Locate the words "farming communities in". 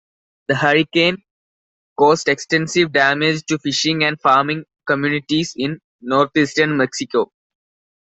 4.19-5.79